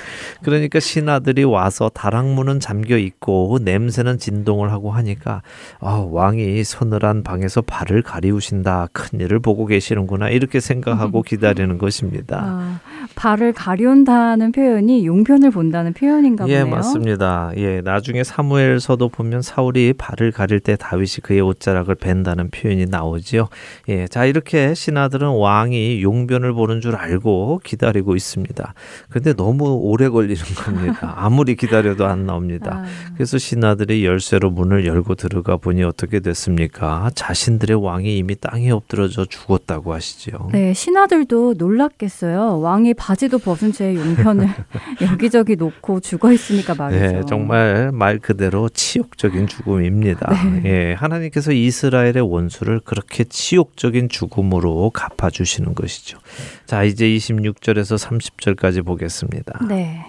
[0.42, 5.42] 그러니까 신하들이 와서 다락문은 잠겨 있고 냄새는 진동을 하고 하니까
[5.78, 8.88] 아, 왕이 서늘한 방에서 발을 가리우신다.
[8.92, 10.30] 큰 일을 보고 계시는구나.
[10.30, 12.40] 이렇게 생각하고 기다리는 것입니다.
[12.42, 12.80] 아,
[13.14, 16.74] 발을 가려운다는 표현이 용변을 본다는 표현인가 예, 보네요.
[16.74, 17.52] 맞습니다.
[17.58, 23.48] 예, 나중에 사무엘서도 보면 사울이 발을 가릴 때 다윗이 그의 옷자락 을 벤다는 표현이 나오지요.
[23.88, 28.74] 예, 자 이렇게 신하들은 왕이 용변을 보는 줄 알고 기다리고 있습니다.
[29.10, 31.14] 근데 너무 오래 걸리는 겁니다.
[31.18, 32.84] 아무리 기다려도 안 나옵니다.
[32.84, 37.10] 아, 그래서 신하들이 열쇠로 문을 열고 들어가 보니 어떻게 됐습니까?
[37.14, 40.50] 자신들의 왕이 이미 땅에 엎드러져 죽었다고 하시죠.
[40.52, 42.60] 네, 신하들도 놀랐겠어요.
[42.60, 44.48] 왕이 바지도 벗은 채 용변을
[45.02, 47.00] 여기저기 놓고 죽어 있으니까 말이죠.
[47.00, 50.32] 네, 정말 말 그대로 치욕적인 죽음입니다.
[50.44, 50.62] 네.
[50.64, 56.18] 예, 하나님께서 이 스라엘의 원수를 그렇게 치욕적인 죽음으로 갚아주시는 것이죠.
[56.66, 59.66] 자, 이제 26절에서 30절까지 보겠습니다.
[59.68, 60.06] 네.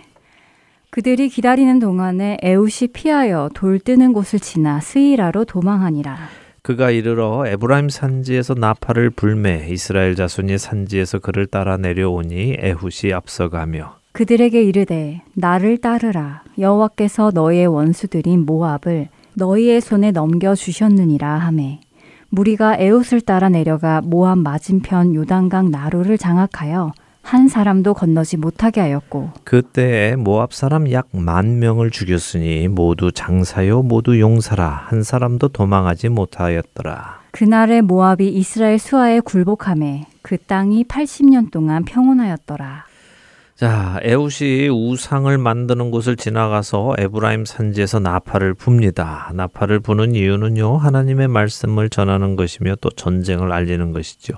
[0.89, 6.17] 그들이 기다리는 동안에 에웃이 피하여 돌 뜨는 곳을 지나 스이라로 도망하니라.
[6.63, 14.63] 그가 이르러 에브라임 산지에서 나팔을 불매 이스라엘 자손이 산지에서 그를 따라 내려오니 에훗이 앞서가며 그들에게
[14.63, 19.07] 이르되 나를 따르라 여호와께서 너희의 원수들인 모압을
[19.37, 21.79] 너희의 손에 넘겨 주셨느니라 하매
[22.29, 30.15] 무리가 에웃을 따라 내려가 모압 맞은편 요단강 나루를 장악하여 한 사람도 건너지 못하게 하였고 그때에
[30.15, 37.19] 모압 사람 약 만 명을 죽였으니 모두 장사요 모두 용사라 한 사람도 도망하지 못하였더라.
[37.31, 42.85] 그날에 모압이 이스라엘 수하에 굴복함에 그 땅이 80년 동안 평온하였더라.
[43.57, 49.31] 자, 에웃이 우상을 만드는 곳을 지나가서 에브라임 산지에서 나팔을 붑니다.
[49.33, 54.35] 나팔을 부는 이유는요, 하나님의 말씀을 전하는 것이며 또 전쟁을 알리는 것이죠.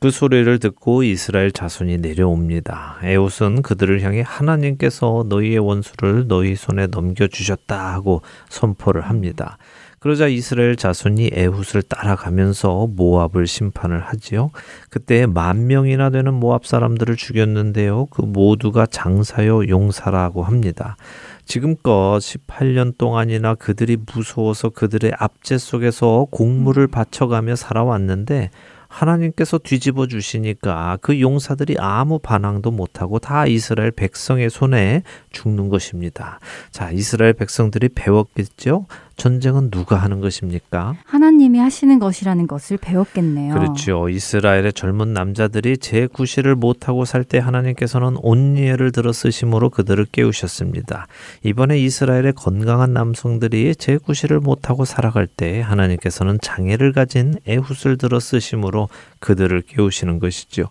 [0.00, 2.96] 그 소리를 듣고 이스라엘 자손이 내려옵니다.
[3.04, 9.58] 에웃은 그들을 향해 하나님께서 너희의 원수를 너희 손에 넘겨주셨다 하고 선포를 합니다.
[9.98, 14.50] 그러자 이스라엘 자손이 에훗을 따라가면서 모압을 심판을 하지요.
[14.90, 18.06] 그때 만 명이나 되는 모압 사람들을 죽였는데요.
[18.10, 20.96] 그 모두가 장사요 용사라고 합니다.
[21.44, 28.50] 지금껏 18년 동안이나 그들이 무서워서 그들의 압제 속에서 공물을 바쳐가며 살아왔는데
[28.88, 36.40] 하나님께서 뒤집어 주시니까 그 용사들이 아무 반항도 못하고 다 이스라엘 백성의 손에 죽는 것입니다.
[36.70, 38.86] 자, 이스라엘 백성들이 배웠겠죠?
[39.16, 40.94] 전쟁은 누가 하는 것입니까?
[41.04, 43.54] 하나님이 하시는 것이라는 것을 배웠겠네요.
[43.54, 44.08] 그렇죠.
[44.08, 51.08] 이스라엘의 젊은 남자들이 제 구실을 못하고 살 때 하나님께서는 온니엘을 들어 쓰심으로 그들을 깨우셨습니다.
[51.42, 58.88] 이번에 이스라엘의 건강한 남성들이 제 구실을 못하고 살아갈 때 하나님께서는 장애를 가진 에훗을 들어 쓰심으로
[59.18, 60.68] 그들을 깨우시는 것이죠.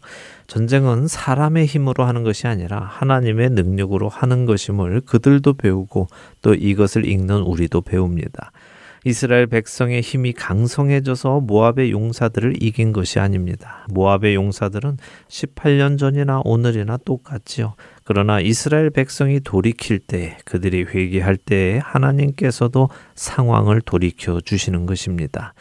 [0.48, 6.08] 전쟁은 사람의 힘으로 하는 것이 아니라 하나님의 능력으로 하는 것임을 그들도 배우고
[6.42, 8.52] 또 이것을 읽는 우리도 배웁니다.
[9.08, 13.86] 이스라엘 백성의 힘이 강성해져서 모압의 용사들을 이긴 것이 아닙니다.
[13.90, 17.76] 모압의 용사들은 18년 전이나 오늘이나 똑같지요.
[18.04, 25.54] 그러나 이스라엘 백성이 돌이킬 때, 그들이 회개할 때에 하나님께서도 상황을 돌이켜 주시는 것입니다.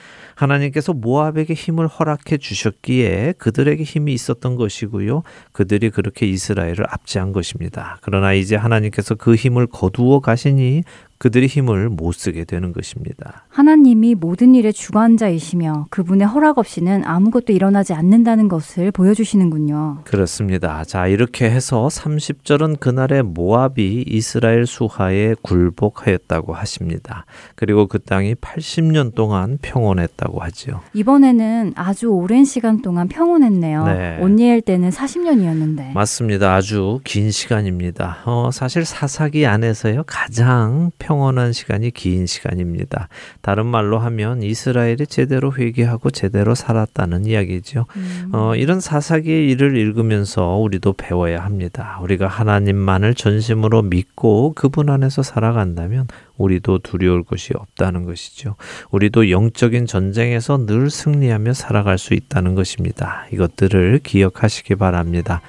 [0.45, 5.23] 하나님께서 모압에게 힘을 허락해 주셨기에 그들에게 힘이 있었던 것이고요.
[5.53, 7.99] 그들이 그렇게 이스라엘을 압제한 것입니다.
[8.03, 10.83] 그러나 이제 하나님께서 그 힘을 거두어 가시니
[11.25, 13.47] 그들이 힘을 못 쓰게 되는 것입니다.
[13.49, 20.01] 하나님이 모든 일의 주관자이시며 그분의 허락 없이는 아무것도 일어나지 않는다는 것을 보여주시는군요.
[20.05, 20.85] 그렇습니다.
[20.85, 27.25] 자, 이렇게 해서 30절은 그날의 모압이 이스라엘 수하에 굴복하였다고 하십니다.
[27.55, 30.83] 그리고 그 땅이 80년 동안 평온했다고 하지요.
[30.93, 33.87] 이번에는 아주 오랜 시간 동안 평온했네요.
[33.87, 34.19] 네.
[34.21, 35.95] 온니엘 때는 40년이었는데.
[35.95, 36.55] 맞습니다.
[36.55, 38.19] 아주 긴 시간입니다.
[38.27, 43.09] 어, 사실 사사기 안에서요 가장 평 온한 시간이 긴 시간입니다.
[43.41, 47.87] 다른 말로 하면 이스라엘이 제대로 회개하고 제대로 살았다는 이야기죠.
[48.33, 51.99] 어, 이런 사사기의 일을 읽으면서 우리도 배워야 합니다.
[52.03, 58.57] 우리가 하나님만을 전심으로 믿고 그분 안에서 살아간다면 우리도 두려울 것이 없다는 것이죠.
[58.91, 63.27] 우리도 영적인 전쟁에서 늘 승리하며 살아갈 수 있다는 것입니다.
[63.33, 65.41] 이것들을 기억하시기 바랍니다.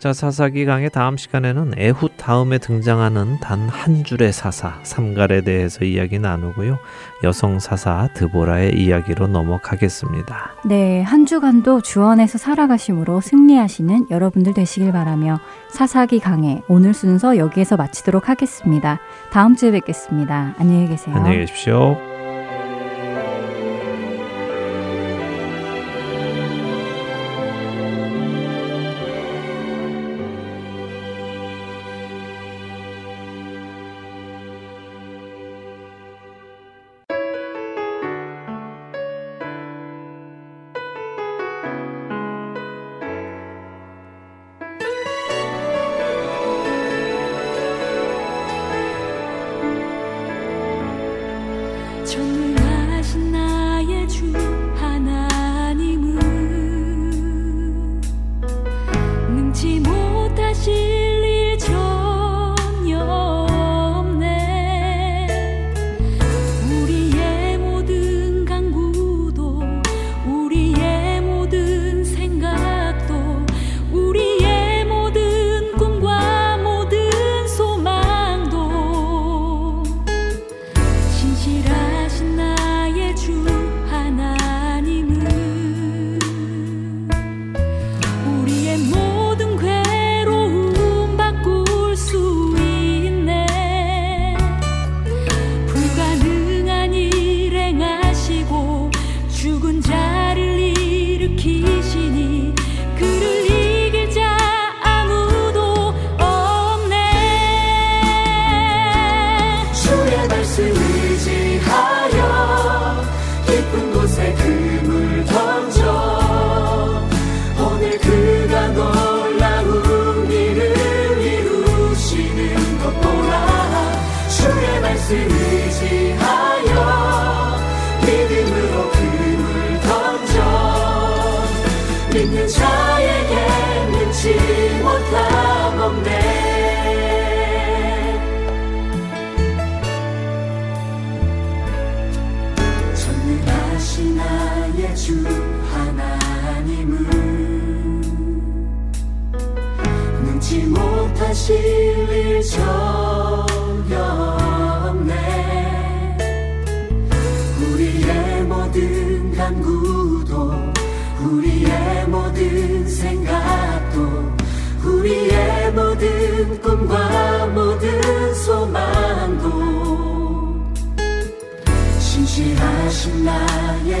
[0.00, 6.18] 자, 사사기 강의 다음 시간에는 에훗 다음에 등장하는 단 한 줄의 사사, 삼갈에 대해서 이야기
[6.18, 6.78] 나누고요.
[7.22, 10.54] 여성 사사 드보라의 이야기로 넘어가겠습니다.
[10.64, 15.38] 네, 한 주간도 주 안에서 살아가심으로 승리하시는 여러분들 되시길 바라며
[15.68, 19.00] 사사기 강의 오늘 순서 여기에서 마치도록 하겠습니다.
[19.30, 20.54] 다음 주에 뵙겠습니다.
[20.58, 21.14] 안녕히 계세요.
[21.14, 22.09] 안녕히 계십시오.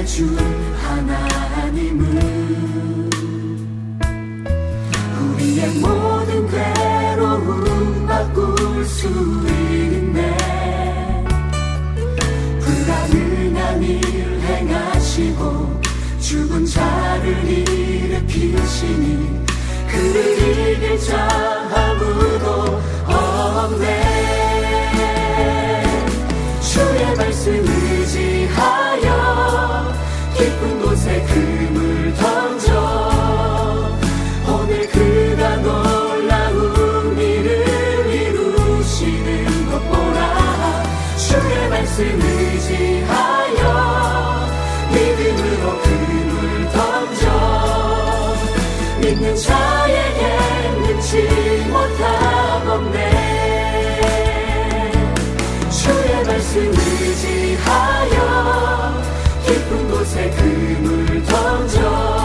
[0.06, 0.24] 주
[0.82, 2.00] 하나님은
[5.20, 10.36] 우리의 모든 괴로움 바꿀 수 있네.
[12.60, 15.80] 불가능한 일 행하시고
[16.18, 19.44] 죽은 자를 일으키시니
[19.86, 21.39] 그를 이길 자
[51.10, 53.00] 능치 못함 없네.
[55.68, 58.16] 주의 말씀 의지하여
[59.44, 62.19] 깊은 곳에 금을 던져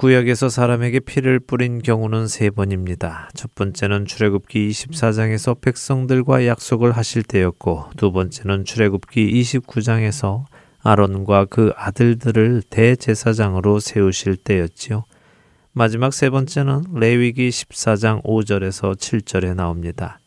[0.00, 3.28] 구약에서 사람에게 피를 뿌린 경우는 세 번입니다.
[3.34, 10.44] 첫 번째는 출애굽기 24장에서 백성들과 약속을 하실 때였고 두 번째는 출애굽기 29장에서
[10.82, 15.04] 아론과 그 아들들을 대제사장으로 세우실 때였지요.
[15.72, 20.18] 마지막 세 번째는 레위기 14장 5절에서 7절에 나옵니다.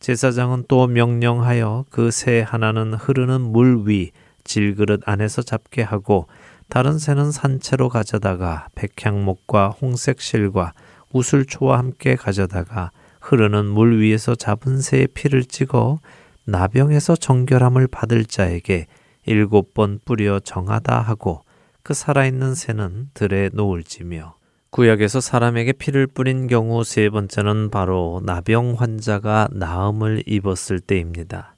[0.00, 4.10] 제사장은 또 명령하여 그 새 하나는 흐르는 물 위
[4.44, 6.26] 질그릇 안에서 잡게 하고
[6.68, 10.72] 다른 새는 산채로 가져다가 백향목과 홍색 실과
[11.12, 12.90] 우슬초와 함께 가져다가
[13.20, 15.98] 흐르는 물 위에서 잡은 새의 피를 찍어
[16.44, 18.86] 나병에서 정결함을 받을 자에게
[19.24, 21.42] 일곱 번 뿌려 정하다 하고
[21.82, 24.34] 그 살아있는 새는 들에 놓을지며
[24.70, 31.53] 구약에서 사람에게 피를 뿌린 경우 세 번째는 바로 나병 환자가 나음을 입었을 때입니다.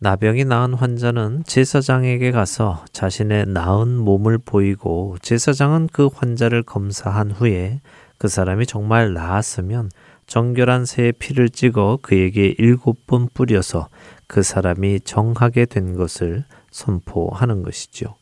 [0.00, 7.80] 나병이 나은 환자는 제사장에게 가서 자신의 나은 몸을 보이고 제사장은 그 환자를 검사한 후에
[8.18, 9.90] 그 사람이 정말 나았으면
[10.26, 13.88] 정결한 새의 피를 찍어 그에게 일곱 번 뿌려서
[14.26, 18.16] 그 사람이 정하게 된 것을 선포하는 것이죠.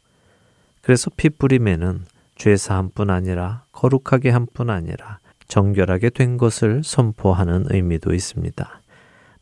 [0.82, 2.04] 그래서 피 뿌림에는
[2.36, 8.80] 죄사함뿐 아니라 거룩하게 함뿐 아니라 정결하게 된 것을 선포하는 의미도 있습니다.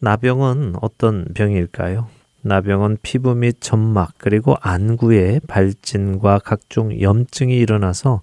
[0.01, 2.20] 나병은 어떤 병일까요?
[2.43, 8.23] 나병은 피부 및 점막 그리고 안구에 발진과 각종 염증이 일어나서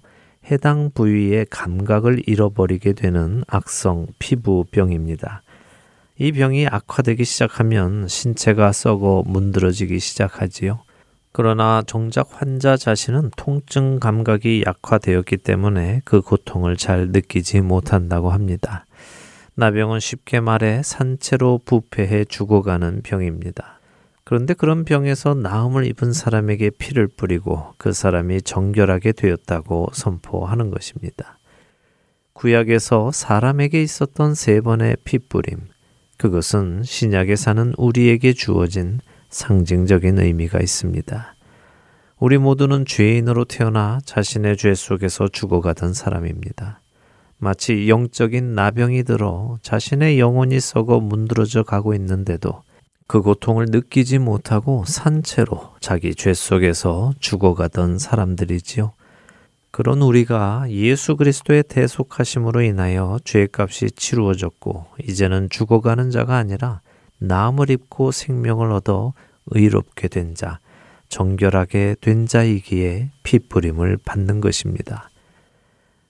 [0.50, 5.42] 해당 부위의 감각을 잃어버리게 되는 악성 피부병입니다.
[6.18, 10.80] 이 병이 악화되기 시작하면 신체가 썩어 문드러지기 시작하지요.
[11.30, 18.84] 그러나 정작 환자 자신은 통증 감각이 약화되었기 때문에 그 고통을 잘 느끼지 못한다고 합니다.
[19.54, 23.77] 나병은 쉽게 말해 산채로 부패해 죽어가는 병입니다.
[24.28, 31.38] 그런데 그런 병에서 나음을 입은 사람에게 피를 뿌리고 그 사람이 정결하게 되었다고 선포하는 것입니다.
[32.34, 35.68] 구약에서 사람에게 있었던 세 번의 피뿌림,
[36.18, 39.00] 그것은 신약에 사는 우리에게 주어진
[39.30, 41.34] 상징적인 의미가 있습니다.
[42.18, 46.82] 우리 모두는 죄인으로 태어나 자신의 죄 속에서 죽어가던 사람입니다.
[47.38, 52.62] 마치 영적인 나병이 들어 자신의 영혼이 썩어 문드러져 가고 있는데도
[53.08, 58.92] 그 고통을 느끼지 못하고 산채로 자기 죄 속에서 죽어가던 사람들이지요.
[59.70, 66.82] 그런 우리가 예수 그리스도의 대속하심으로 인하여 죄값이 치루어졌고 이제는 죽어가는 자가 아니라
[67.18, 69.14] 나음을 입고 생명을 얻어
[69.46, 70.60] 의롭게 된 자,
[71.08, 75.08] 정결하게 된 자이기에 피뿌림을 받는 것입니다.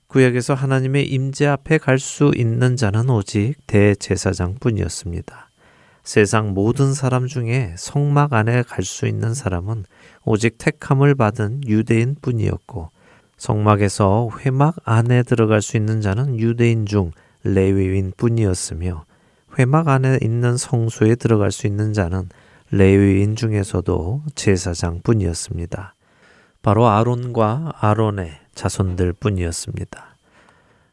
[0.09, 5.48] 구약에서 하나님의 임재 앞에 갈 수 있는 자는 오직 대제사장뿐이었습니다.
[6.09, 9.85] 세상 모든 사람 중에 성막 안에 갈 수 있는 사람은
[10.25, 12.89] 오직 택함을 받은 유대인 뿐이었고
[13.37, 17.11] 성막에서 회막 안에 들어갈 수 있는 자는 유대인 중
[17.45, 19.05] 레위인 뿐이었으며
[19.59, 22.31] 회막 안에 있는 성소에 들어갈 수 있는 자는
[22.71, 25.95] 레위인 중에서도 제사장 뿐이었습니다.
[26.63, 30.08] 바로 아론과 아론의 자손들 뿐이었습니다.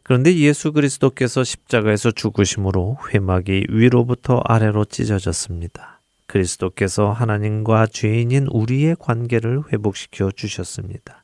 [0.07, 5.99] 그런데 예수 그리스도께서 십자가에서 죽으심으로 회막이 위로부터 아래로 찢어졌습니다.
[6.27, 11.23] 그리스도께서 하나님과 죄인인 우리의 관계를 회복시켜 주셨습니다.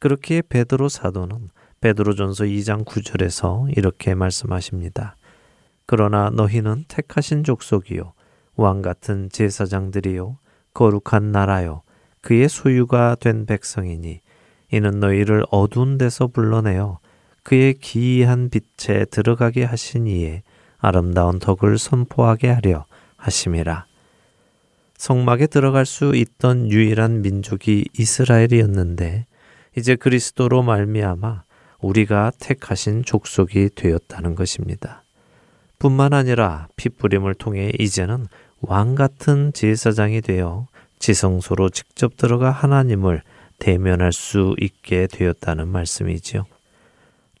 [0.00, 1.50] 그렇게 베드로 사도는
[1.80, 5.14] 베드로전서 2장 9절에서 이렇게 말씀하십니다.
[5.86, 8.12] 그러나 너희는 택하신 족속이요
[8.56, 10.38] 왕 같은 제사장들이요
[10.74, 11.82] 거룩한 나라요
[12.22, 14.20] 그의 소유가 된 백성이니
[14.72, 16.98] 이는 너희를 어두운 데서 불러내어
[17.46, 20.42] 그의 기이한 빛에 들어가게 하신 이에
[20.78, 22.86] 아름다운 덕을 선포하게 하려
[23.16, 23.86] 하심이라.
[24.96, 29.26] 성막에 들어갈 수 있던 유일한 민족이 이스라엘이었는데
[29.76, 31.44] 이제 그리스도로 말미암아
[31.78, 35.04] 우리가 택하신 족속이 되었다는 것입니다.
[35.78, 38.26] 뿐만 아니라 핏부림을 통해 이제는
[38.60, 40.66] 왕 같은 제사장이 되어
[40.98, 43.22] 지성소로 직접 들어가 하나님을
[43.60, 46.44] 대면할 수 있게 되었다는 말씀이지요.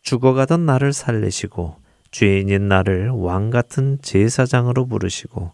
[0.06, 1.74] 죽어가던 나를 살리시고
[2.12, 5.50] 죄인인 나를 왕 같은 제사장으로 부르시고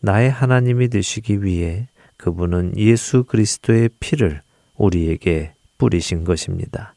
[0.00, 1.86] 나의 하나님이 되시기 위해
[2.16, 4.40] 그분은 예수 그리스도의 피를
[4.76, 6.94] 우리에게 뿌리신 것입니다.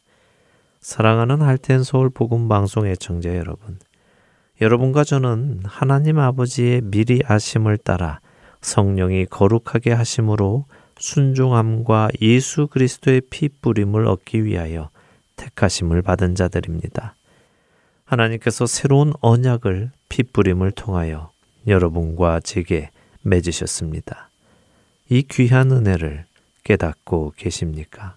[0.80, 3.80] 사랑하는 할텐 서울 복음 방송 애청자 여러분.
[4.62, 8.22] 여러분과 저는 하나님 아버지의 미리 아심을 따라
[8.62, 14.90] 성령이 거룩하게 하심으로 순종함과 예수 그리스도의 피 뿌림을 얻기 위하여
[15.36, 17.16] 택하심을 받은 자들입니다.
[18.06, 21.32] 하나님께서 새로운 언약을 피 뿌림을 통하여
[21.68, 22.90] 여러분과 제게
[23.22, 24.30] 맺으셨습니다.
[25.10, 26.26] 이 귀한 은혜를
[26.64, 28.16] 깨닫고 계십니까?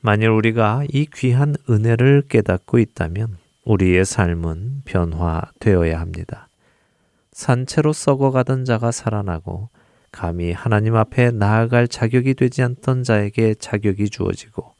[0.00, 6.48] 만일 우리가 이 귀한 은혜를 깨닫고 있다면 우리의 삶은 변화되어야 합니다.
[7.32, 9.68] 산채로 썩어가던 자가 살아나고
[10.10, 14.74] 감히 하나님 앞에 나아갈 자격이 되지 않던 자에게 자격이 주어지고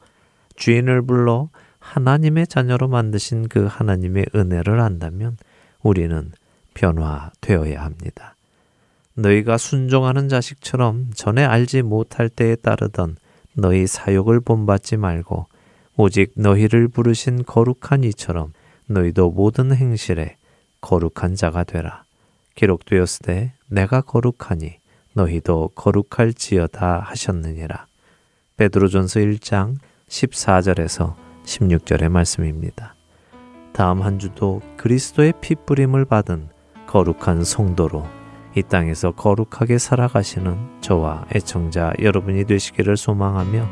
[0.59, 1.49] 주인을 불러
[1.79, 5.37] 하나님의 자녀로 만드신 그 하나님의 은혜를 안다면
[5.81, 6.31] 우리는
[6.73, 8.35] 변화되어야 합니다.
[9.15, 13.15] 너희가 순종하는 자식처럼 전에 알지 못할 때에 따르던
[13.53, 15.47] 너희 사욕을 본받지 말고
[15.97, 18.53] 오직 너희를 부르신 거룩한 이처럼
[18.87, 20.37] 너희도 모든 행실에
[20.81, 22.03] 거룩한 자가 되라.
[22.55, 24.77] 기록되었을 때 내가 거룩하니
[25.13, 27.87] 너희도 거룩할지어다 하셨느니라.
[28.57, 29.75] 베드로전서 1장
[30.09, 32.95] 14절에서 16절의 말씀입니다.
[33.73, 36.49] 다음 한 주도 그리스도의 피 뿌림을 받은
[36.87, 38.05] 거룩한 성도로
[38.55, 43.67] 이 땅에서 거룩하게 살아가시는 저와 애청자 여러분이 되시기를 소망하며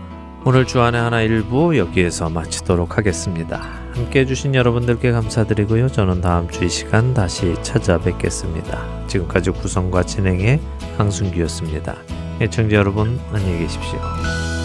[0.45, 3.59] 오늘 주안의 하나 일부 여기에서 마치도록 하겠습니다.
[3.93, 5.89] 함께 해주신 여러분들께 감사드리고요.
[5.89, 9.07] 저는 다음 주 이 시간 다시 찾아뵙겠습니다.
[9.07, 10.61] 지금까지 구성과 진행의
[10.97, 11.95] 강순기였습니다.
[12.39, 14.56] 애청자 여러분 안녕히 계십시오.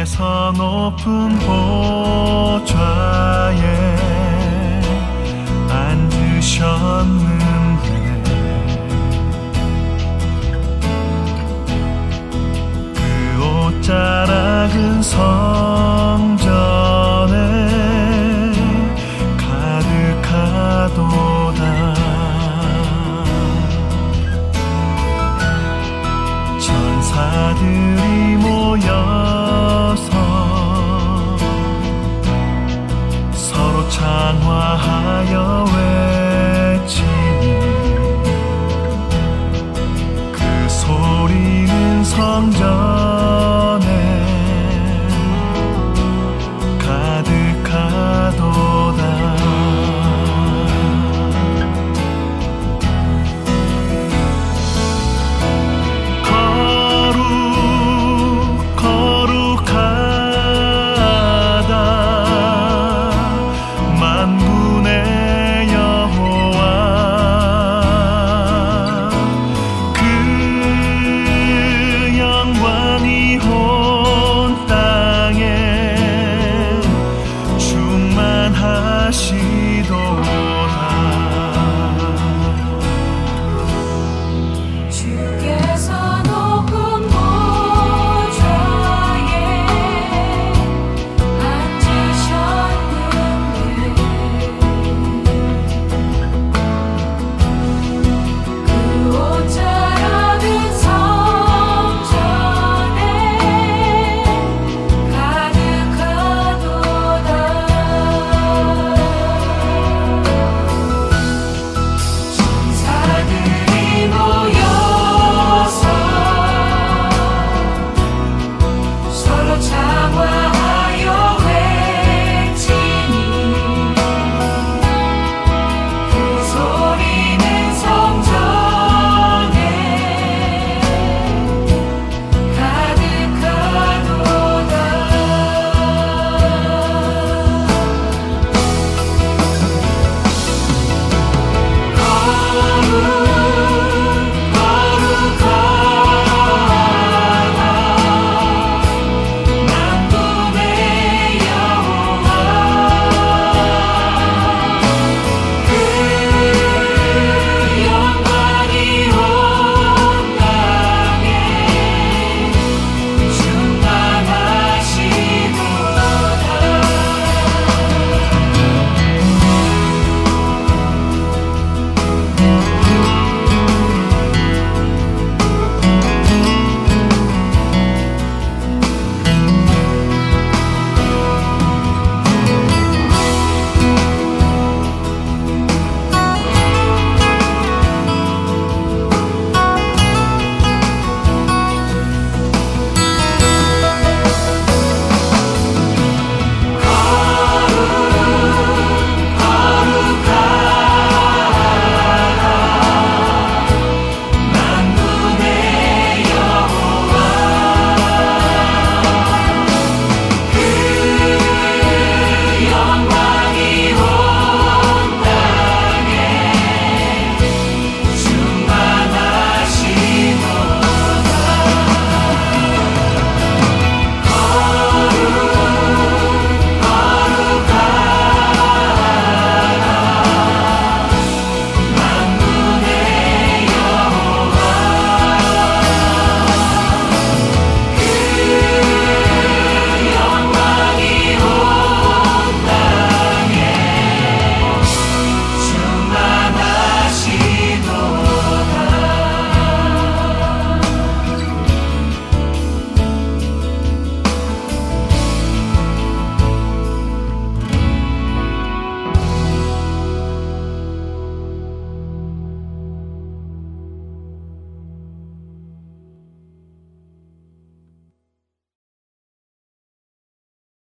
[0.00, 2.70] 주께서 높은 보좌에
[5.68, 7.10] 앉으셨는데
[12.94, 13.02] 그
[13.68, 16.89] 옷자락은 성전
[34.00, 35.66] 찬화하여
[36.80, 37.48] 외치니
[40.32, 43.19] 그 소리는 성전